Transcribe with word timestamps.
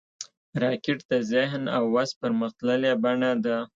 راکټ 0.63 0.99
د 1.11 1.13
ذهن 1.31 1.63
او 1.75 1.83
وس 1.95 2.09
پرمختللې 2.21 2.91
بڼه 3.03 3.31
ده 3.45 3.57